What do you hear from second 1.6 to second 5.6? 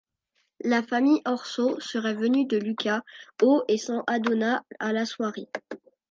serait venue de Lucca au et s'en adonna à la soierie.